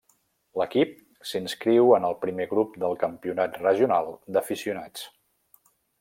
L'equip 0.59 0.93
s'inscriu 1.31 1.91
en 1.97 2.07
el 2.09 2.17
Primer 2.23 2.47
Grup 2.53 2.73
del 2.83 2.97
Campionat 3.03 3.59
Regional 3.65 4.09
d'Aficionats. 4.37 5.05